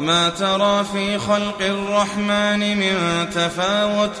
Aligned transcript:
ما 0.00 0.28
ترى 0.28 0.84
في 0.92 1.18
خلق 1.18 1.60
الرحمن 1.60 2.76
من 2.76 3.30
تفاوت. 3.30 4.12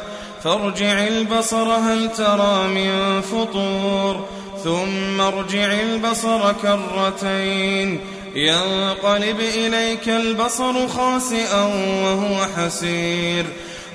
فارجع 0.44 1.06
البصر 1.06 1.68
هل 1.68 2.10
ترى 2.16 2.68
من 2.68 3.20
فطور. 3.20 4.26
ثم 4.64 5.20
ارجع 5.20 5.72
البصر 5.72 6.52
كرتين. 6.52 8.00
ينقلب 8.34 9.40
إليك 9.40 10.08
البصر 10.08 10.88
خاسئا 10.88 11.62
وهو 12.04 12.46
حسير. 12.56 13.46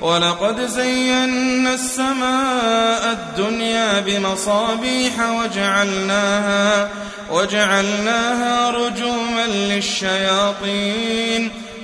ولقد 0.01 0.65
زينا 0.65 1.73
السماء 1.73 3.11
الدنيا 3.11 3.99
بمصابيح 3.99 5.29
وجعلناها 5.29 6.89
وجعلناها 7.31 8.69
رجوما 8.69 9.47
للشياطين. 9.47 11.51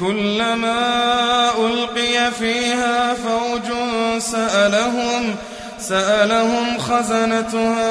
كلما 0.00 1.50
ألقي 1.58 2.30
فيها 2.38 3.14
فوج 3.14 3.72
سألهم 4.18 5.36
سألهم 5.78 6.78
خزنتها 6.78 7.88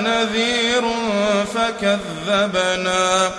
نذير 0.00 0.82
فكذبنا 1.54 3.30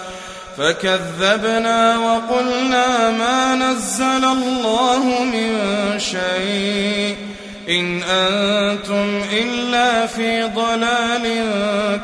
فكذبنا 0.58 1.98
وقلنا 1.98 3.12
ما 3.12 3.56
نزل 3.56 4.26
الله 4.26 5.24
من 5.24 5.60
شيء. 6.00 7.23
إن 7.70 8.04
أنتم 8.04 9.22
إلا 9.34 10.06
في 10.06 10.44
ضلال 10.44 11.26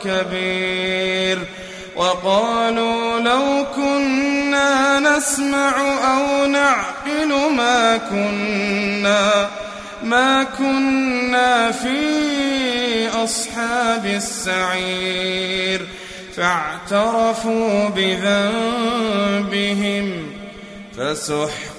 كبير. 0.04 1.40
وقالوا 1.96 3.20
لو 3.20 3.66
كنا 3.76 5.00
نسمع 5.00 5.82
أو 6.18 6.46
نعقل 6.46 7.52
ما 7.58 7.98
كنا 7.98 9.50
ما 10.04 10.44
كنا 10.44 11.72
في 11.72 13.10
أصحاب 13.24 14.06
السعير. 14.06 15.88
فاعترفوا 16.36 17.90
بذنبهم 17.96 19.50
فسحقا 20.98 21.79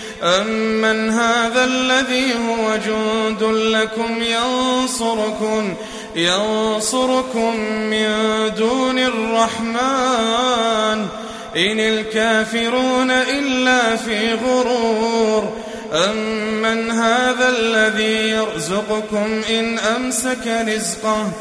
أمن 0.23 1.09
هذا 1.09 1.63
الذي 1.63 2.33
هو 2.33 2.75
جند 2.75 3.43
لكم 3.43 4.23
ينصركم 4.23 5.73
ينصركم 6.15 7.55
من 7.65 8.11
دون 8.57 8.99
الرحمن 8.99 11.07
إن 11.55 11.79
الكافرون 11.79 13.11
إلا 13.11 13.95
في 13.95 14.33
غرور 14.33 15.53
أمن 15.93 16.91
هذا 16.91 17.49
الذي 17.49 18.29
يرزقكم 18.29 19.41
إن 19.49 19.79
أمسك 19.79 20.63
رزقه 20.67 21.31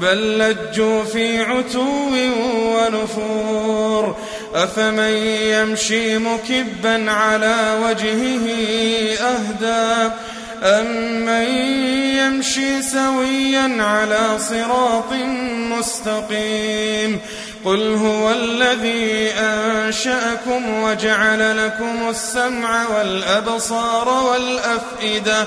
بل 0.00 0.38
لجوا 0.38 1.04
في 1.04 1.42
عتو 1.42 2.10
ونفور. 2.48 4.16
أفمن 4.54 5.16
يمشي 5.52 6.18
مكبا 6.18 7.10
على 7.10 7.78
وجهه 7.84 8.48
أهدى. 9.20 10.12
أمن 10.62 11.44
يمشي 12.18 12.82
سويا 12.82 13.82
على 13.82 14.38
صراط 14.38 15.12
مستقيم. 15.78 17.20
قل 17.64 17.94
هو 17.94 18.30
الذي 18.30 19.30
أنشأكم 19.38 20.82
وجعل 20.82 21.66
لكم 21.66 22.08
السمع 22.10 22.86
والأبصار 22.88 24.08
والأفئدة. 24.08 25.46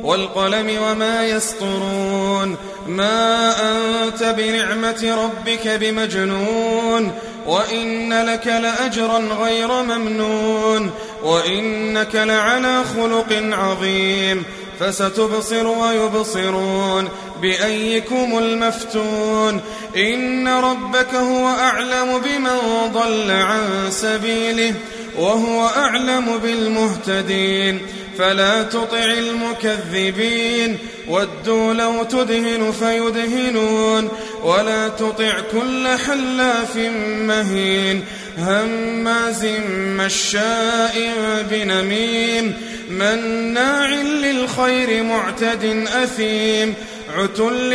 والقلم 0.03 0.77
وما 0.83 1.25
يسطرون 1.25 2.55
ما 2.87 3.51
أنت 3.71 4.23
بنعمة 4.23 5.17
ربك 5.23 5.67
بمجنون 5.67 7.11
وإن 7.47 8.23
لك 8.25 8.47
لأجرا 8.47 9.19
غير 9.19 9.83
ممنون 9.83 10.91
وإنك 11.23 12.15
لعلى 12.15 12.83
خلق 12.95 13.43
عظيم 13.51 14.43
فستبصر 14.79 15.67
ويبصرون 15.67 17.09
بأيكم 17.41 18.37
المفتون 18.37 19.61
إن 19.95 20.47
ربك 20.47 21.15
هو 21.15 21.47
أعلم 21.47 22.21
بمن 22.25 22.57
ضل 22.93 23.31
عن 23.31 23.61
سبيله 23.89 24.73
وهو 25.19 25.67
أعلم 25.67 26.37
بالمهتدين. 26.37 27.79
فلا 28.17 28.63
تطع 28.63 29.03
المكذبين. 29.03 30.77
ودوا 31.07 31.73
لو 31.73 32.03
تدهن 32.03 32.73
فيدهنون. 32.79 34.09
ولا 34.43 34.87
تطع 34.87 35.31
كل 35.51 35.87
حلاف 35.87 36.75
مهين. 37.21 38.03
هماز 38.37 39.45
مشاء 39.75 41.13
بنميم. 41.51 42.53
مناع 42.89 43.89
للخير 43.95 45.03
معتد 45.03 45.87
أثيم. 46.03 46.73
عتل 47.17 47.69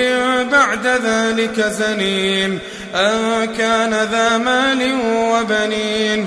بعد 0.52 0.86
ذلك 0.86 1.60
زنيم. 1.60 2.58
أن 2.94 3.44
كان 3.58 3.90
ذا 3.90 4.38
مال 4.38 4.98
وبنين. 5.04 6.26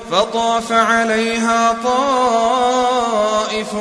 فطاف 0.11 0.71
عليها 0.71 1.77
طائف 1.83 3.73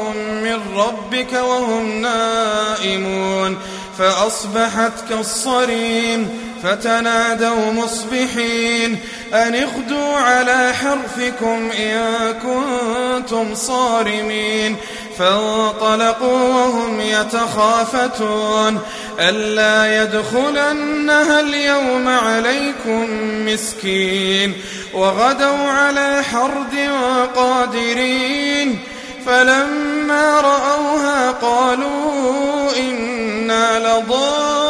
من 0.42 0.60
ربك 0.76 1.32
وهم 1.32 2.00
نائمون 2.00 3.58
فأصبحت 3.98 4.92
كالصريم 5.08 6.28
فتنادوا 6.62 7.72
مصبحين 7.72 8.98
أن 9.34 9.54
اغدوا 9.54 10.16
على 10.16 10.72
حرثكم 10.72 11.70
إن 11.78 12.04
كنتم 12.42 13.54
صارمين. 13.54 14.76
فانطلقوا 15.18 16.48
وهم 16.48 17.00
يتخافتون. 17.00 18.80
ألا 19.18 20.02
يدخلنها 20.02 21.40
اليوم 21.40 22.08
عليكم 22.08 23.06
مسكين. 23.46 24.52
وغدوا 24.94 25.68
على 25.68 26.22
حرد 26.32 26.90
قادرين. 27.36 28.78
فلما 29.26 30.40
رأوها 30.40 31.30
قالوا 31.30 32.76
إنا 32.78 33.78
لضالون 33.78 34.69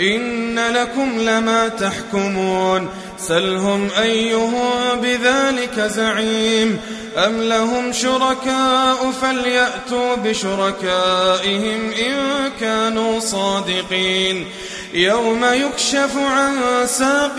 إن 0.00 0.58
لكم 0.58 1.18
لما 1.18 1.68
تحكمون 1.68 2.88
سلهم 3.18 3.88
أيهم 4.02 4.60
بذلك 5.02 5.80
زعيم 5.80 6.80
أم 7.16 7.42
لهم 7.42 7.92
شركاء 7.92 9.12
فليأتوا 9.22 10.14
بشركائهم 10.14 11.90
إن 11.92 12.50
كانوا 12.60 13.20
صادقين 13.20 14.46
يوم 14.94 15.44
يكشف 15.44 16.16
عن 16.16 16.56
ساق 16.86 17.36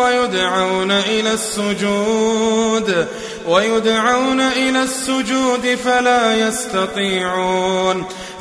ويدعون 0.00 0.90
إلى 0.90 1.32
السجود 1.32 3.06
ويدعون 3.48 4.40
إلى 4.40 4.82
السجود 4.82 5.78
فلا 5.84 6.48
يستطيعون 6.48 8.04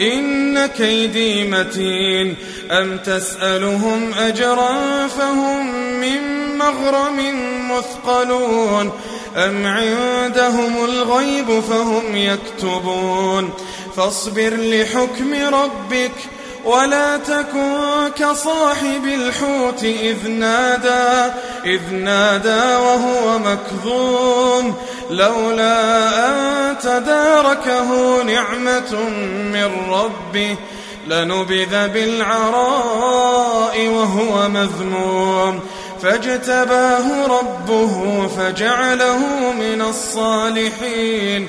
إن 0.00 0.66
كيدي 0.66 1.44
متين. 1.44 2.36
أم 2.70 2.98
تسألهم 2.98 4.14
أجرا 4.14 5.06
فهم 5.06 5.66
من 6.00 6.20
مغرم 6.58 7.18
مثقلون. 7.70 8.92
أم 9.36 9.66
عندهم 9.66 10.84
الغيب 10.84 11.60
فهم 11.60 12.16
يكتبون. 12.16 13.50
فاصبر 13.96 14.56
لحكم 14.56 15.54
ربك 15.54 16.12
ولا 16.64 17.16
تكن 17.16 17.78
كصاحب 18.18 19.04
الحوت 19.04 19.84
إذ 19.84 20.28
نادى 20.28 21.32
إذ 21.64 21.92
نادى 21.92 22.76
وهو 22.76 23.38
مكظوم 23.38 24.74
لولا 25.10 26.28
أن 26.28 26.78
تداركه 26.78 28.22
نعمة 28.22 28.94
من 29.52 29.90
ربه 29.90 30.56
لنبذ 31.08 31.88
بالعراء 31.88 33.88
وهو 33.88 34.48
مذموم. 34.48 35.60
فاجتباه 36.02 37.26
ربه 37.26 38.26
فجعله 38.38 39.18
من 39.52 39.82
الصالحين. 39.82 41.48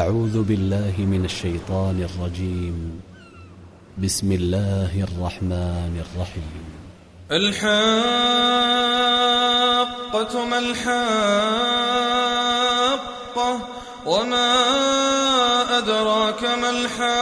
أعوذ 0.00 0.42
بالله 0.42 0.94
من 0.98 1.24
الشيطان 1.24 2.08
الرجيم. 2.08 3.00
بسم 3.98 4.32
الله 4.32 5.04
الرحمن 5.08 6.04
الرحيم. 6.04 6.64
الحاقة 7.30 7.74
ما 10.44 10.58
الحاقة 10.58 11.20
وما 14.06 14.64
أدراك 15.78 16.44
ما 16.44 16.70
الحاقة. 16.70 17.16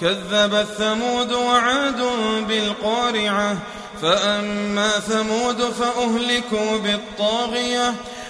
كذبت 0.00 0.66
ثمود 0.78 1.32
وعاد 1.32 2.02
بالقارعة 2.48 3.56
فأما 4.02 4.90
ثمود 4.90 5.62
فأهلكوا 5.62 6.78
بالطاغية. 6.78 7.94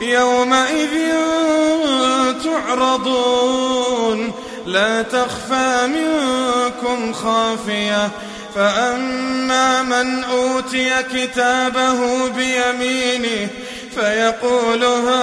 يومئذ 0.00 1.10
تعرضون. 2.44 4.32
لا 4.66 5.02
تخفى 5.02 5.86
منكم 5.86 7.12
خافية. 7.12 8.10
فأما 8.54 9.82
من 9.82 10.24
أوتي 10.24 10.90
كتابه 11.02 12.28
بيمينه 12.28 13.48
فيقول 13.94 14.84
هاؤم 14.84 15.16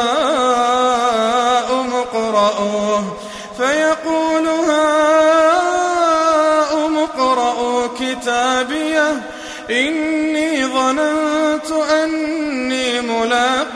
اقرءوه 1.93 3.17
فيقول 3.57 4.47
هاؤم 4.47 5.57
اقرءوا 6.97 7.87
كتابيه 7.99 9.21
إني 9.69 10.65
ظننت 10.65 11.71
أني 12.03 13.01
ملاق 13.01 13.75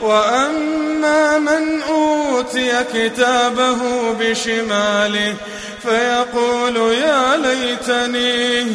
وأما 0.00 1.38
من 1.38 1.82
أوتي 1.82 2.84
كتابه 2.94 3.78
بشماله 4.20 5.34
فيقول 5.82 6.76
يا 6.76 7.36
ليتني 7.36 8.66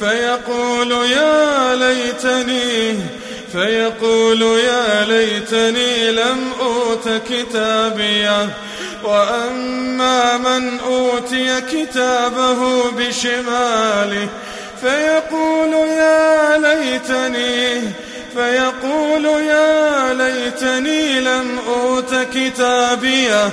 فيقول 0.00 0.92
يا 0.92 1.74
ليتني 1.74 2.98
فيقول 3.52 4.42
يا 4.42 5.04
ليتني 5.04 6.10
لم 6.10 6.52
أوت 6.60 7.08
كتابيه. 7.30 8.48
وأما 9.04 10.36
من 10.36 10.78
أوتي 10.80 11.60
كتابه 11.60 12.90
بشماله 12.90 14.28
فيقول 14.80 15.72
يا 15.88 16.58
ليتني 16.58 17.82
فيقول 18.34 19.24
يا 19.24 20.14
ليتني 20.14 21.20
لم 21.20 21.58
أوت 21.68 22.14
كتابيه 22.34 23.50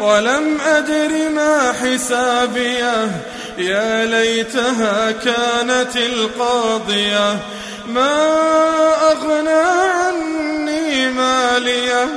ولم 0.00 0.60
أدر 0.66 1.28
ما 1.34 1.72
حسابيه. 1.72 3.10
يا 3.58 4.06
ليتها 4.06 5.10
كانت 5.10 5.96
القاضية. 5.96 7.38
ما 7.88 8.26
أغنى 9.12 9.50
عني 9.50 11.08
ماليه 11.08 12.08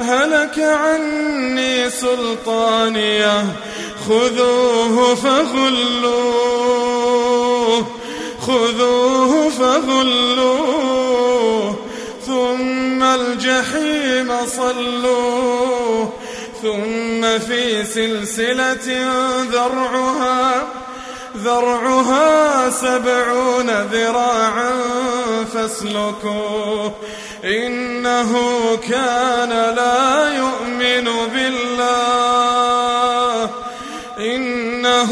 هلك 0.00 0.58
عني 0.58 1.90
سلطانيه. 1.90 3.44
خذوه 4.08 5.14
فغلوه 5.14 6.48
خذوه 8.46 9.50
فغلوه. 9.50 10.87
الجحيم 13.38 14.46
صلوه 14.46 16.12
ثم 16.62 17.38
في 17.38 17.84
سلسلة 17.84 19.10
ذرعها 19.52 20.68
ذرعها 21.36 22.70
سبعون 22.70 23.70
ذراعا 23.70 24.72
فاسلكوه 25.54 26.92
إنه 27.44 28.32
كان 28.90 29.50
لا 29.76 30.36
يؤمن 30.36 31.10
بالله. 31.34 31.90
إنه 34.18 35.10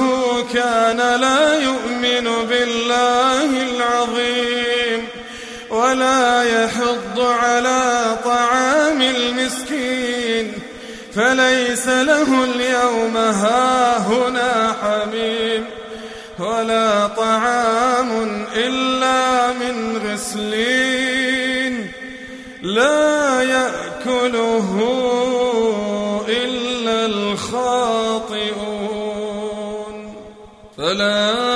كان 0.54 1.20
لا 1.20 1.58
يؤمن 1.58 2.46
بالله 2.48 3.50
العظيم. 3.62 4.85
ولا 5.86 6.42
يحض 6.42 7.20
على 7.20 8.16
طعام 8.24 9.02
المسكين 9.02 10.52
فليس 11.14 11.88
له 11.88 12.44
اليوم 12.44 13.16
هاهنا 13.16 14.74
حميم 14.82 15.64
ولا 16.38 17.06
طعام 17.06 18.44
إلا 18.56 19.52
من 19.52 19.98
غسلين 20.06 21.92
لا 22.62 23.42
يأكله 23.42 24.68
إلا 26.28 27.06
الخاطئون 27.06 28.56
فلا 30.78 31.55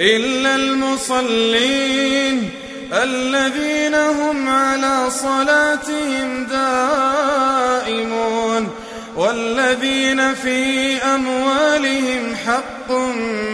إلا 0.00 0.54
المصلين 0.54 2.50
الذين 2.92 3.94
هم 3.94 4.48
على 4.48 5.10
صلاتهم 5.10 6.46
دائمون 7.86 8.68
والذين 9.16 10.34
في 10.34 10.96
أموالهم 10.96 12.36
حق 12.46 12.90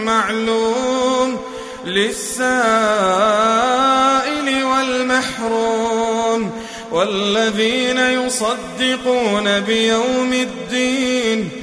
معلوم 0.03 1.39
للسائل 1.85 2.43
والمحروم 4.63 6.51
والذين 6.91 7.97
يصدقون 7.97 9.59
بيوم 9.59 10.33
الدين 10.33 11.62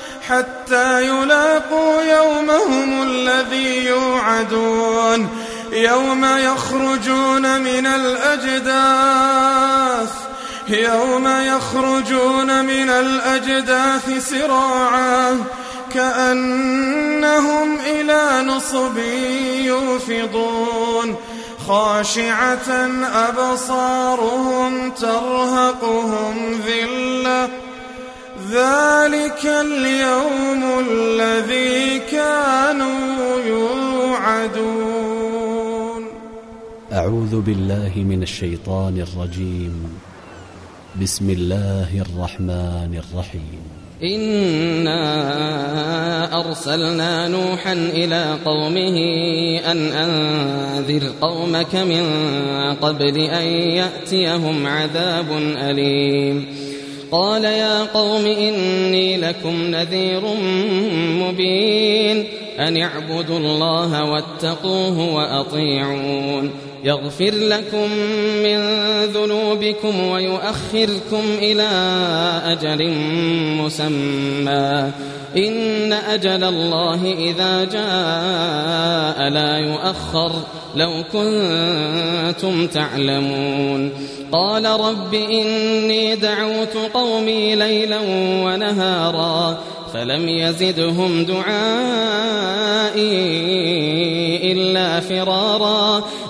حتى 0.27 1.05
يلاقوا 1.07 2.01
يومهم 2.01 3.03
الذي 3.03 3.85
يوعدون. 3.85 5.27
يوم 5.71 6.25
يخرجون 6.25 7.61
من 7.61 7.85
الأجداث. 7.87 8.71
يوم 10.67 11.27
يخرجون 11.27 12.65
من 12.65 12.89
الأجداث 12.89 14.29
سراعا. 14.29 15.43
كأنهم 15.93 17.79
إلى 17.79 18.41
نصب 18.41 18.97
يوفضون. 19.65 21.15
خاشعة 21.67 22.89
أبصارهم 23.13 24.91
ترهقهم 24.91 26.61
ذلة. 26.67 27.70
ذلك 28.51 29.45
اليوم 29.45 30.63
الذي 30.89 31.99
كانوا 32.11 33.39
يوعدون. 33.47 34.81
أعوذ 36.93 37.41
بالله 37.41 37.91
من 37.95 38.23
الشيطان 38.23 39.05
الرجيم. 39.07 39.99
بسم 41.01 41.29
الله 41.29 42.01
الرحمن 42.01 43.01
الرحيم. 43.03 43.61
إنا 44.03 45.03
أرسلنا 46.39 47.27
نوحا 47.27 47.73
إلى 47.73 48.37
قومه 48.45 48.97
أن 49.71 49.77
أنذر 49.77 51.11
قومك 51.21 51.75
من 51.75 52.05
قبل 52.81 53.17
أن 53.17 53.47
يأتيهم 53.47 54.67
عذاب 54.67 55.31
أليم. 55.57 56.60
قال 57.11 57.45
يا 57.45 57.83
قوم 57.83 58.25
إني 58.25 59.17
لكم 59.17 59.63
نذير 59.63 60.21
مبين 61.19 62.27
أن 62.59 62.77
اعبدوا 62.77 63.37
الله 63.37 64.03
واتقوه 64.03 65.13
وأطيعون 65.15 66.51
يغفر 66.83 67.31
لكم 67.33 67.91
من 68.43 68.59
ذنوبكم 69.05 70.07
ويؤخركم 70.07 71.23
إلى 71.39 71.69
أجل 72.45 72.91
مسمى 73.57 74.91
إن 75.37 75.93
أجل 75.93 76.43
الله 76.43 77.13
إذا 77.19 77.65
جاء 77.65 79.29
لا 79.29 79.57
يؤخر 79.57 80.31
لو 80.75 81.03
كنتم 81.13 82.67
تعلمون 82.67 83.91
قال 84.31 84.65
رب 84.65 85.13
إني 85.13 86.15
دعوت 86.15 86.77
قومي 86.93 87.55
ليلا 87.55 87.99
ونهارا 88.45 89.57
فلم 89.93 90.29
يزدهم 90.29 91.23
دعائي 91.23 91.71
إلا 94.51 94.99
فرارا 94.99 96.03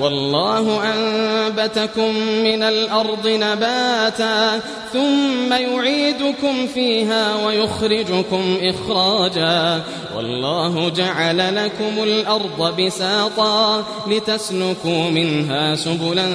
والله 0.00 0.80
أنبتكم 0.94 2.16
من 2.44 2.62
الأرض 2.62 3.28
نباتا 3.28 4.60
ثم 4.92 5.52
يعيدكم 5.52 6.66
فيها 6.74 7.46
ويخرجكم 7.46 8.58
إخراجا 8.62 9.82
والله 10.16 10.88
جعل 10.88 11.54
لكم 11.56 12.02
الأرض 12.02 12.80
بساطا 12.80 13.84
لتسلكوا 14.06 15.10
منها 15.10 15.74
سبلا 15.76 16.26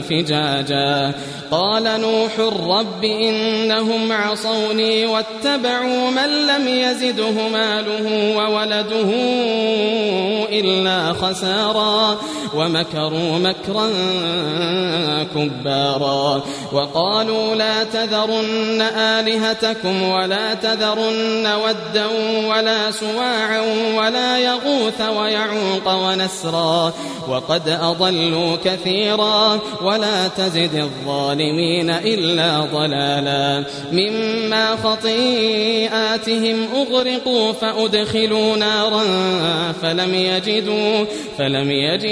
فجاجا 0.00 1.14
قال 1.50 2.00
نوح 2.00 2.40
رب 2.68 3.04
إنهم 3.04 4.12
عصوني 4.12 5.06
واتبعوا 5.06 6.10
من 6.10 6.46
لم 6.46 6.68
يزده 6.68 7.48
ماله 7.52 8.36
وولده 8.36 9.10
إلا 10.48 11.12
خسارا 11.12 12.18
ومكروا 12.54 13.38
مكرا 13.38 13.90
كبارا. 15.34 16.42
وقالوا 16.72 17.54
لا 17.54 17.84
تذرن 17.84 18.82
آلهتكم 18.96 20.02
ولا 20.02 20.54
تذرن 20.54 21.46
ودا 21.64 22.06
ولا 22.46 22.90
سواعا 22.90 23.62
ولا 23.96 24.38
يغوث 24.38 25.00
ويعوق 25.00 25.94
ونسرا. 25.94 26.92
وقد 27.28 27.68
أضلوا 27.68 28.56
كثيرا 28.64 29.58
ولا 29.82 30.28
تزد 30.28 30.74
الظالمين 30.74 31.90
إلا 31.90 32.60
ضلالا. 32.60 33.64
مما 33.92 34.76
خطيئاتهم 34.84 36.66
أغرقوا 36.74 37.52
فأدخلوا 37.52 38.56
نارا 38.56 39.02
فلم 39.82 40.14
يجدوا 40.14 41.04
فلم 41.38 41.70
يجدوا 41.70 42.11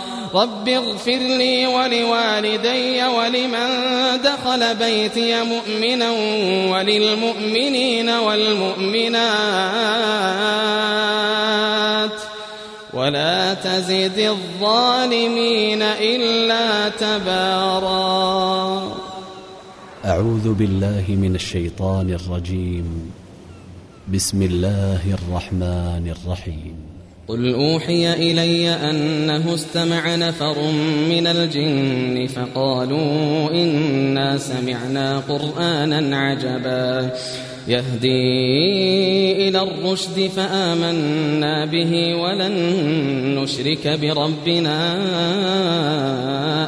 رب 0.35 0.69
اغفر 0.69 1.17
لي 1.17 1.67
ولوالدي 1.67 3.03
ولمن 3.03 3.67
دخل 4.23 4.75
بيتي 4.75 5.43
مؤمنا 5.43 6.11
وللمؤمنين 6.71 8.09
والمؤمنات. 8.09 9.11
ولا 12.93 13.53
تزد 13.53 14.17
الظالمين 14.17 15.81
إلا 15.81 16.89
تبارا. 16.89 18.81
أعوذ 20.05 20.53
بالله 20.53 21.05
من 21.09 21.35
الشيطان 21.35 22.09
الرجيم. 22.09 23.11
بسم 24.13 24.41
الله 24.41 25.01
الرحمن 25.07 26.15
الرحيم. 26.17 26.90
قل 27.31 27.53
أوحي 27.53 28.13
إلي 28.13 28.69
أنه 28.69 29.53
استمع 29.53 30.15
نفر 30.15 30.55
من 31.09 31.27
الجن 31.27 32.27
فقالوا 32.27 33.51
إنا 33.51 34.37
سمعنا 34.37 35.21
قرآنا 35.29 36.17
عجبا. 36.17 37.09
يهدي 37.67 39.47
إلى 39.47 39.63
الرشد 39.63 40.29
فآمنا 40.35 41.65
به 41.65 42.15
ولن 42.15 42.55
نشرك 43.39 43.99
بربنا 44.01 44.97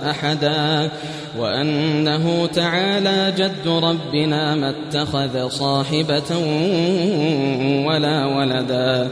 أحدا. 0.09 0.91
وأنه 1.39 2.45
تعالى 2.45 3.33
جد 3.37 3.67
ربنا 3.67 4.55
ما 4.55 4.69
اتخذ 4.69 5.49
صاحبة 5.49 6.37
ولا 7.87 8.25
ولدا. 8.25 9.11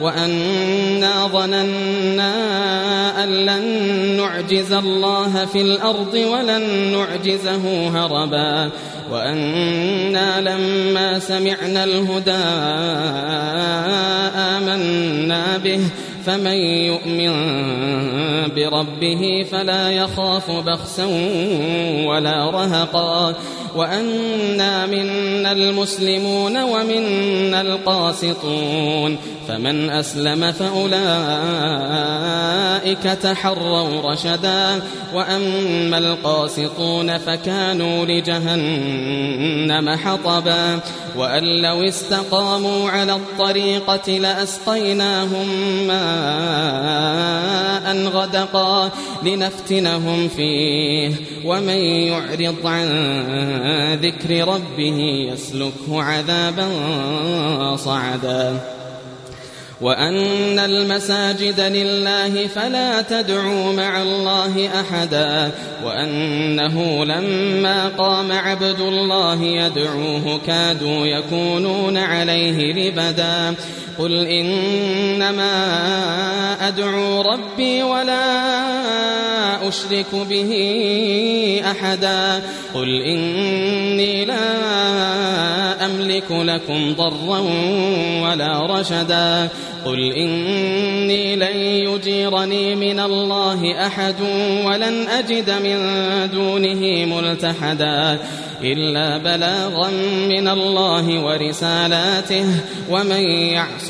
وأنا 0.00 1.26
ظننا 1.26 2.34
أن 3.24 3.28
لن 3.28 3.64
نعجز 4.16 4.72
الله 4.72 5.44
في 5.44 5.60
الأرض 5.60 6.14
ولن 6.14 6.92
نعجزه 6.92 7.88
هربا. 7.88 8.70
وأنا 9.12 10.40
لما 10.40 11.18
سمعنا 11.18 11.84
الهدى 11.84 12.44
آمنا 14.36 15.56
به 15.64 15.80
فمن 16.26 16.56
يؤمن 16.62 17.32
بربه 18.56 19.46
فلا 19.52 19.90
يخاف 19.90 20.50
بخسا 20.50 21.06
ولا 22.06 22.50
رهقا. 22.50 23.34
وأنا 23.76 24.86
منا 24.86 25.52
المسلمون 25.52 26.62
ومنا 26.62 27.60
القاسطون. 27.60 29.16
فمن 29.50 29.90
أسلم 29.90 30.52
فأولئك 30.52 30.92
تحروا 33.02 34.12
رشدا 34.12 34.82
وأما 35.14 35.98
القاسطون 35.98 37.18
فكانوا 37.18 38.06
لجهنم 38.06 39.90
حطبا 39.96 40.80
وأن 41.16 41.62
لو 41.62 41.82
استقاموا 41.82 42.90
على 42.90 43.12
الطريقة 43.12 44.10
لأسقيناهم 44.18 45.48
ماء 45.86 47.10
غدقا 48.06 48.90
لنفتنهم 49.22 50.28
فيه 50.28 51.12
ومن 51.44 51.78
يعرض 51.78 52.66
عن 52.66 52.88
ذكر 54.02 54.48
ربه 54.48 55.28
يسلكه 55.32 56.02
عذابا 56.02 56.68
صعدا 57.76 58.79
وأن 59.80 60.58
المساجد 60.58 61.60
لله 61.60 62.46
فلا 62.46 63.02
تدعوا 63.02 63.72
مع 63.72 64.02
الله 64.02 64.68
أحدا 64.80 65.50
وأنه 65.84 67.04
لما 67.04 67.88
قام 67.88 68.32
عبد 68.32 68.80
الله 68.80 69.42
يدعوه 69.42 70.40
كادوا 70.46 71.06
يكونون 71.06 71.96
عليه 71.96 72.72
لبدا. 72.72 73.54
قل 73.98 74.26
إنما 74.26 75.50
أدعو 76.68 77.22
ربي 77.22 77.82
ولا 77.82 79.68
أشرك 79.68 80.14
به 80.14 80.52
أحدا 81.70 82.42
قل 82.74 83.02
إني 83.02 84.24
لا 84.24 84.40
أملك 85.86 86.30
لكم 86.30 86.94
ضرا 86.94 87.38
ولا 88.22 88.66
رشدا 88.66 89.48
قل 89.84 90.12
إني 90.12 91.36
لن 91.36 91.56
يجيرني 91.56 92.74
من 92.74 93.00
الله 93.00 93.86
أحد 93.86 94.14
ولن 94.64 95.08
أجد 95.08 95.50
من 95.50 95.78
دونه 96.32 97.04
ملتحدا 97.04 98.18
إلا 98.62 99.18
بلاغا 99.18 99.90
من 100.28 100.48
الله 100.48 101.24
ورسالاته 101.24 102.44
ومن 102.90 103.22
يعص 103.28 103.89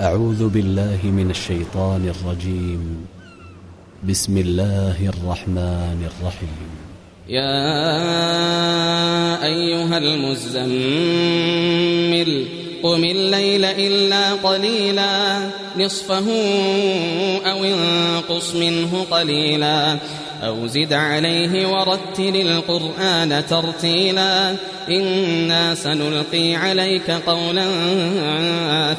أعوذ 0.00 0.48
بالله 0.48 0.98
من 1.04 1.30
الشيطان 1.30 2.12
الرجيم. 2.14 3.06
بسم 4.08 4.38
الله 4.38 4.96
الرحمن 5.08 6.08
الرحيم. 6.10 6.68
يا 7.28 7.62
أيها 9.44 9.98
المزمل 9.98 10.62
قم 12.82 13.04
الليل 13.04 13.64
إلا 13.64 14.32
قليلا 14.32 15.38
نصفه 15.78 16.26
أو 17.46 17.64
انقص 17.64 18.54
منه 18.54 19.06
قليلا. 19.10 19.98
أو 20.46 20.66
زد 20.66 20.92
عليه 20.92 21.66
ورتل 21.66 22.36
القرآن 22.36 23.42
ترتيلا 23.50 24.56
إنا 24.88 25.74
سنلقي 25.74 26.54
عليك 26.54 27.10
قولا 27.10 27.64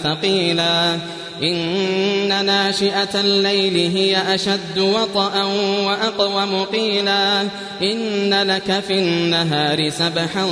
ثقيلا 0.04 0.98
إن 1.44 2.46
ناشئة 2.46 3.20
الليل 3.20 3.96
هي 3.96 4.36
أشد 4.36 4.78
وطأ 4.80 5.44
وأقوم 5.86 6.64
قيلا 6.64 7.42
إن 7.82 8.34
لك 8.44 8.84
في 8.88 9.00
النهار 9.00 9.90
سبحا 9.90 10.46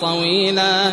طويلا 0.00 0.92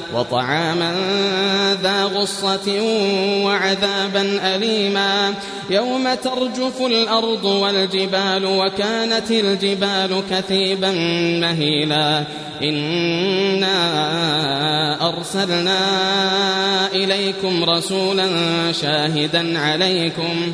وطعاما 0.15 0.93
ذا 1.83 2.03
غصة 2.03 2.81
وعذابا 3.45 4.55
أليما. 4.55 5.33
يوم 5.69 6.13
ترجف 6.13 6.81
الأرض 6.81 7.45
والجبال 7.45 8.45
وكانت 8.45 9.31
الجبال 9.31 10.23
كثيبا 10.31 10.91
مهيلا. 11.41 12.23
إنا 12.63 13.77
أرسلنا 15.09 15.79
إليكم 16.93 17.63
رسولا 17.63 18.27
شاهدا 18.71 19.59
عليكم. 19.59 20.53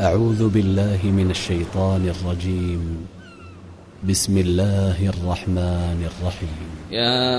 أعوذ 0.00 0.48
بالله 0.48 0.98
من 1.04 1.30
الشيطان 1.30 2.08
الرجيم. 2.08 3.06
بسم 4.08 4.38
الله 4.38 5.12
الرحمن 5.14 6.08
الرحيم. 6.10 6.68
يا 6.90 7.32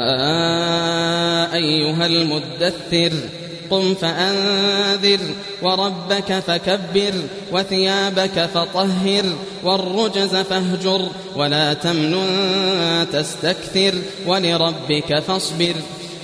أيها 1.54 2.06
المدثر 2.06 3.12
قم 3.70 3.94
فأنذر 3.94 5.20
وربك 5.62 6.40
فكبر 6.40 7.14
وثيابك 7.52 8.50
فطهر 8.54 9.26
والرجز 9.64 10.36
فاهجر 10.36 11.02
ولا 11.36 11.74
تمنن 11.74 13.08
تستكثر 13.14 13.94
ولربك 14.28 15.20
فاصبر. 15.20 15.76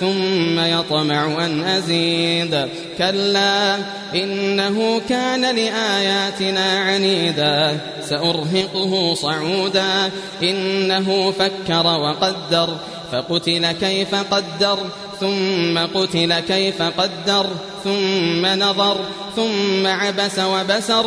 ثم 0.00 0.60
يطمع 0.60 1.46
أن 1.46 1.64
أزيد. 1.64 2.68
كلا 2.98 3.76
إنه 4.14 5.00
كان 5.08 5.40
لآياتنا 5.40 6.78
عنيدا. 6.78 7.78
سأرهقه 8.08 9.14
صعودا. 9.14 10.10
إنه 10.42 11.30
فكر 11.30 11.86
وقدر. 11.86 12.76
فقتل 13.12 13.72
كيف 13.72 14.14
قدر. 14.14 14.78
ثم 15.20 15.78
قتل 15.78 16.40
كيف 16.40 16.82
قدر. 16.82 17.46
ثم 17.84 18.46
نظر. 18.46 19.00
ثم 19.36 19.86
عبس 19.86 20.38
وبسر. 20.38 21.06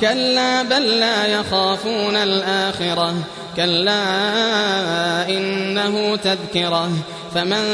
كلا 0.00 0.62
بل 0.62 1.00
لا 1.00 1.26
يخافون 1.26 2.16
الآخرة. 2.16 3.14
كلا 3.56 4.02
إنه 5.28 6.16
تذكرة. 6.16 6.90
فمن 7.34 7.64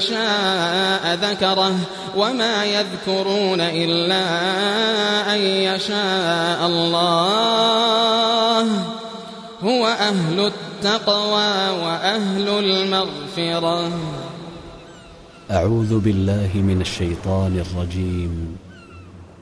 شاء 0.00 1.14
ذكره. 1.14 1.76
وما 2.16 2.64
يذكرون 2.64 3.60
إلا 3.60 4.24
أن 5.34 5.38
يشاء 5.38 6.66
الله. 6.66 8.68
هو 9.64 9.86
أهل 9.86 10.40
التقوى 10.40 11.70
وأهل 11.84 12.48
المغفرة. 12.48 13.90
أعوذ 15.50 15.98
بالله 15.98 16.50
من 16.54 16.80
الشيطان 16.80 17.64
الرجيم. 17.66 18.59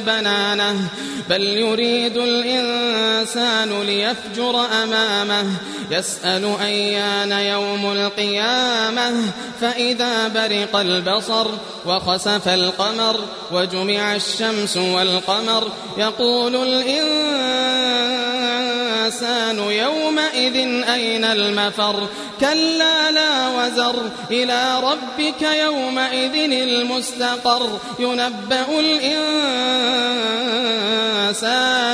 بنانه 0.00 0.88
بل 1.30 1.42
يريد 1.42 2.16
الإنسان 2.16 3.82
ليفجر 3.82 4.66
أمامه. 4.82 5.46
يسأل 5.90 6.56
أيان 6.60 7.32
يوم 7.32 7.92
القيامة 7.92 9.12
فإذا 9.60 10.28
برق 10.28 10.76
البصر 10.76 11.46
وخسف 11.86 12.48
القمر 12.48 13.20
وجمع 13.52 14.14
الشمس 14.14 14.76
والقمر 14.76 15.68
يقول 15.98 16.56
الإنسان 16.56 17.24
يومئذ 19.70 20.56
إلينا 20.94 21.32
المفر؟ 21.32 22.08
كلا 22.40 23.10
لا 23.10 23.48
وزر. 23.48 24.10
إلى 24.30 24.80
ربك 24.80 25.42
يومئذ 25.42 26.52
المستقر. 26.52 27.78
ينبأ 27.98 28.66
الإنسان 28.70 29.14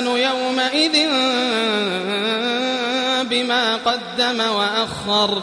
يومئذ 0.06 1.08
بما 3.24 3.76
قدم 3.76 4.40
وأخر. 4.40 5.42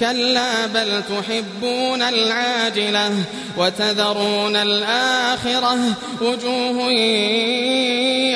كلا 0.00 0.66
بل 0.66 1.02
تحبون 1.02 2.02
العاجلة 2.02 3.14
وتذرون 3.56 4.56
الآخرة 4.56 5.78
وجوه 6.20 6.90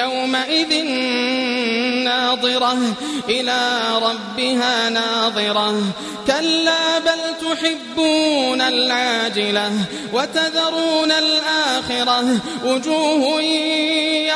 يومئذ 0.03 0.85
ناظرة 2.05 2.79
إلى 3.29 3.81
ربها 4.03 4.91
ناظرة. 4.91 5.83
كلا 6.27 6.99
بل 6.99 7.21
تحبون 7.41 8.61
العاجلة 8.61 9.73
وتذرون 10.13 11.13
الآخرة 11.13 12.25
وجوه 12.65 13.43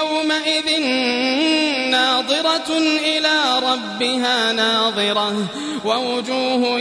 يومئذ 0.01 0.81
ناظرة 1.91 2.79
إلى 3.05 3.39
ربها 3.63 4.53
ناظرة. 4.53 5.47
ووجوه 5.85 6.81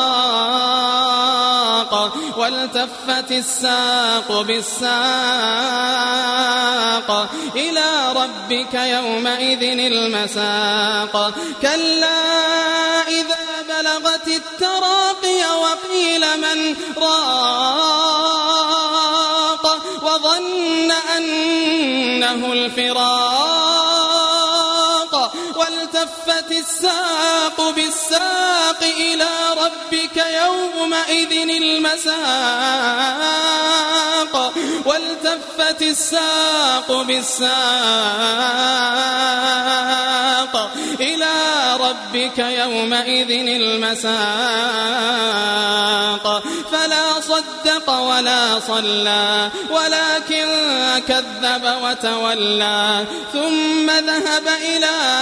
والتفت 2.75 3.31
الساق 3.31 4.41
بالساق 4.41 4.91
إلى 7.55 8.13
ربك 8.15 8.73
يومئذ 8.73 9.63
المساق. 9.63 11.33
كلا 11.61 12.21
إذا 13.07 13.37
بلغت 13.69 14.27
التراقي 14.27 15.41
وقيل 15.61 16.23
من 16.37 16.75
راق 16.97 17.61
وظن 20.03 20.91
أنه 21.17 22.53
الفراق. 22.53 23.50
والتفت 26.01 26.51
الساق 26.51 27.69
بالساق 27.69 28.83
إلى 28.83 29.29
ربك 29.57 30.17
يومئذ 30.17 31.31
المساق. 31.49 32.13
والتفت 34.85 35.81
الساق 35.81 37.01
بالساق 37.01 37.51
إلى 40.99 41.33
ربك 41.79 42.37
يومئذ 42.37 43.31
المساق. 43.31 44.11
فلا 46.71 47.21
صدق 47.21 47.89
ولا 47.89 48.59
صلى 48.67 49.49
ولكن 49.69 50.47
كذب 51.07 51.75
وتولى. 51.83 53.05
ثم 53.33 53.89
ذهب 53.91 54.47
إلى 54.47 55.21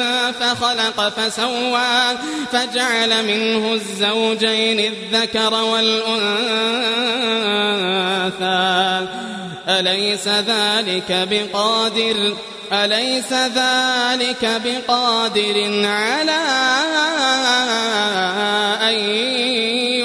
فخلق 0.41 1.09
فسوى 1.09 2.17
فجعل 2.51 3.25
منه 3.25 3.73
الزوجين 3.73 4.79
الذكر 4.79 5.53
والأنثى. 5.53 6.27
أليس 9.67 10.27
ذلك 10.27 11.27
بقادر؟ 11.31 12.35
أليس 12.73 13.33
ذلك 13.33 14.61
بقادر 14.65 15.87
على 15.87 16.41
أن 18.89 18.95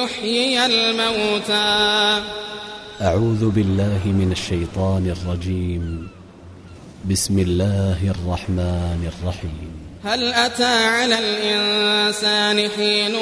يحيي 0.03 0.66
الموتى؟ 0.66 2.22
أعوذ 3.03 3.51
بالله 3.51 4.01
من 4.05 4.32
الشيطان 4.32 5.14
الرجيم. 5.16 6.09
بسم 7.11 7.39
الله 7.39 7.99
الرحمن 8.03 9.11
الرحيم. 9.12 9.76
هل 10.07 10.35
أتى 10.35 10.65
على 10.65 11.19
الإنسان 11.19 12.71
حين 12.71 13.13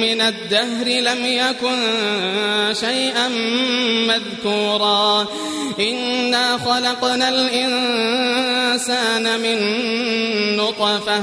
من 0.00 0.20
الدهر 0.20 0.86
لم 0.86 1.24
يكن 1.24 1.78
شيئا 2.72 3.28
مذكورا؟ 4.08 5.26
إنا 5.80 6.58
خلقنا 6.58 7.28
الإنسان 7.28 8.20
من 9.40 9.58
نطفة 10.56 11.22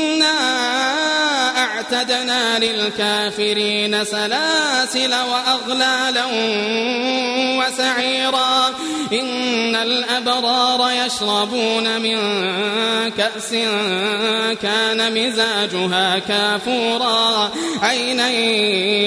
أعتدنا 1.81 2.59
للكافرين 2.59 4.03
سلاسل 4.03 5.13
وأغلالا 5.13 6.25
وسعيرا. 7.59 8.67
إن 9.13 9.75
الأبرار 9.75 10.91
يشربون 11.05 12.01
من 12.01 12.17
كأس 13.09 13.49
كان 14.61 15.13
مزاجها 15.13 16.19
كافورا. 16.19 17.51
عينا 17.81 18.29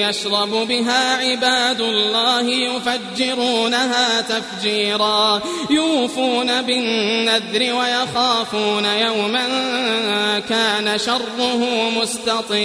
يشرب 0.09 0.49
بها 0.49 1.17
عباد 1.17 1.81
الله 1.81 2.41
يفجرونها 2.41 4.21
تفجيرا. 4.21 5.41
يوفون 5.69 6.61
بالنذر 6.61 7.73
ويخافون 7.75 8.85
يوما 8.85 9.45
كان 10.49 10.97
شره 10.97 11.89
مستطيرا. 12.01 12.64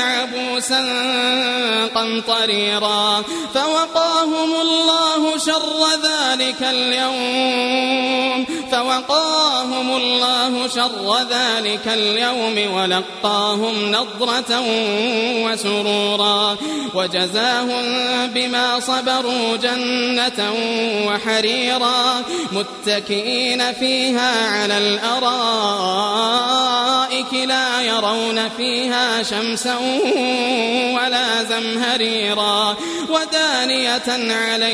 عبوسا 0.00 0.80
قمطريرا 1.94 3.22
فوقاهم 3.54 4.13
الله 4.84 5.38
شر 5.38 5.86
ذلك 6.02 6.62
اليوم 6.62 8.44
فوقاهم 8.72 9.96
الله 9.96 10.68
شر 10.68 11.18
ذلك 11.30 11.88
اليوم 11.88 12.74
ولقاهم 12.74 13.92
نضرة 13.92 14.62
وسرورا 15.44 16.56
وجزاهم 16.94 17.84
بما 18.26 18.80
صبروا 18.80 19.56
جنة 19.56 20.52
وحريرا 21.06 22.22
متكئين 22.52 23.72
فيها 23.72 24.60
على 24.60 24.78
الأرائك 24.78 26.14
لا 27.34 27.80
يرون 27.80 28.48
فيها 28.56 29.22
شمسا 29.22 29.76
ولا 30.94 31.44
زمهريرا 31.44 32.76
ودانية 33.08 34.34
عليهم 34.34 34.73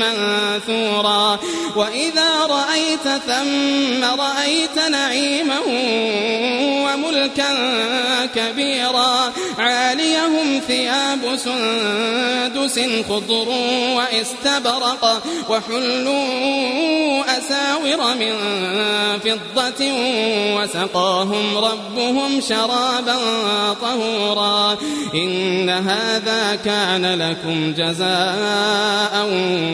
منثورا. 0.00 1.38
وإذا 1.76 2.46
رأيت 2.46 3.20
ثم 3.26 4.04
رأيت 4.04 4.78
نعيما 4.90 5.58
وملكا 6.84 7.52
كبيرا. 8.34 9.32
عاليهم 9.58 10.60
ثياب 10.66 11.36
سندس 11.36 12.80
خضر 13.08 13.48
واستبرق 13.96 15.22
وحلوا 15.48 17.24
أساور 17.38 18.14
من 18.14 18.34
فضة 19.24 19.86
وسقاهم 20.56 21.58
ربهم 21.58 22.40
شرابا 22.48 23.18
طهورا. 23.82 24.78
إن 25.14 25.70
هذا 25.70 26.58
كان 26.64 27.06
لكم 27.14 27.72
جزاء 27.72 29.29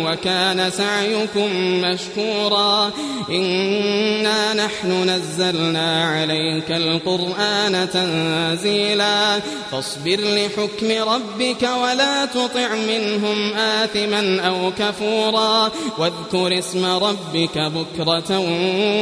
وكان 0.06 0.70
سعيكم 0.70 1.50
مشكورا. 1.80 2.90
إنا 3.30 4.54
نحن 4.54 5.10
نزلنا 5.10 6.04
عليك 6.04 6.70
القرآن 6.70 7.88
تنزيلا. 7.92 9.40
فاصبر 9.72 10.20
لحكم 10.20 11.08
ربك 11.08 11.62
ولا 11.62 12.24
تطع 12.24 12.68
منهم 12.74 13.52
آثما 13.54 14.40
أو 14.40 14.72
كفورا. 14.78 15.70
واذكر 15.98 16.58
اسم 16.58 16.84
ربك 16.84 17.58
بكرة 17.58 18.38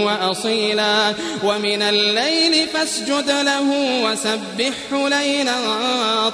وأصيلا. 0.04 1.12
ومن 1.44 1.82
الليل 1.82 2.68
فاسجد 2.68 3.30
له 3.30 3.70
وسبحه 4.04 5.08
ليلا 5.08 5.58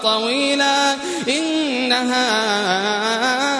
طويلا. 0.02 0.94
إن 1.28 1.92
هؤلاء 1.92 3.59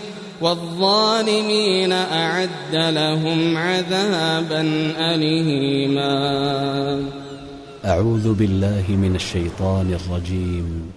والظالمين 0.41 1.91
أعد 1.91 2.73
لهم 2.73 3.57
عذابا 3.57 4.61
أليما. 4.97 6.11
أعوذ 7.85 8.33
بالله 8.33 8.83
من 8.89 9.15
الشيطان 9.15 9.93
الرجيم. 9.93 10.91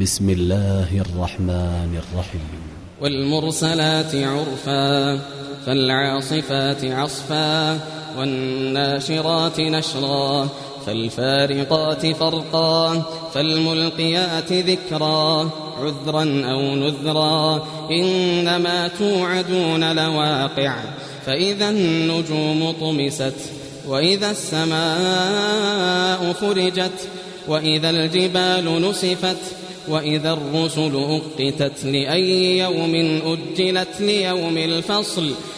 بسم 0.00 0.30
الله 0.30 0.88
الرحمن 1.00 2.00
الرحيم. 2.02 2.60
والمرسلات 3.00 4.14
عرفا 4.14 5.18
فالعاصفات 5.66 6.84
عصفا 6.84 7.78
والناشرات 8.18 9.60
نشرا 9.60 10.48
فالفارقات 10.88 12.06
فرقا 12.06 13.02
فالملقيات 13.34 14.52
ذكرا 14.52 15.50
عذرا 15.80 16.42
أو 16.44 16.74
نذرا. 16.76 17.66
إنما 17.90 18.88
توعدون 18.88 19.92
لواقع 19.96 20.76
فإذا 21.26 21.70
النجوم 21.70 22.74
طمست 22.80 23.34
وإذا 23.88 24.30
السماء 24.30 25.52
فرجت 26.32 27.08
وإذا 27.48 27.90
الجبال 27.90 28.88
نسفت 28.90 29.36
وإذا 29.88 30.32
الرسل 30.32 30.96
أقتت 30.96 31.84
لأي 31.84 32.58
يوم 32.58 32.94
أجلت 33.24 34.00
ليوم 34.00 34.58
الفصل. 34.58 35.34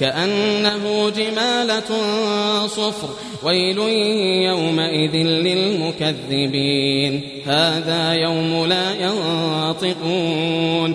كأنه 0.00 1.10
جمالة 1.10 1.90
صفر. 2.66 3.08
ويل 3.42 3.78
يومئذ 4.48 5.16
للمكذبين. 5.16 7.22
هذا 7.46 8.12
يوم 8.12 8.66
لا 8.66 8.94
ينطقون. 8.94 10.94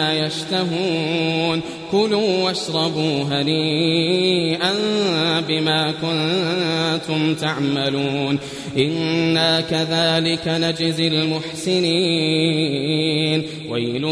يشتهون 0.01 1.61
كلوا 1.91 2.43
واشربوا 2.43 3.23
هنيئا 3.23 4.73
بما 5.47 5.91
كنتم 5.91 7.35
تعملون. 7.35 8.39
إنا 8.77 9.61
كذلك 9.61 10.47
نجزي 10.47 11.07
المحسنين. 11.07 12.61
ويل 13.69 14.03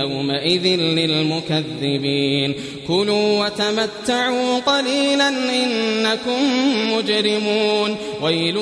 يومئذ 0.00 0.66
للمكذبين. 0.80 2.54
كلوا 2.88 3.44
وتمتعوا 3.44 4.58
قليلا 4.58 5.28
إنكم 5.28 6.40
مجرمون. 6.96 7.96
ويل 8.22 8.56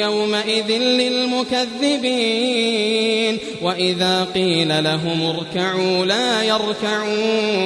يومئذ 0.00 0.78
للمكذبين. 0.78 3.38
وإذا 3.62 4.24
قيل 4.34 4.84
لهم 4.84 5.22
اركعوا 5.22 6.06
لا 6.06 6.42
يركعون. 6.42 7.65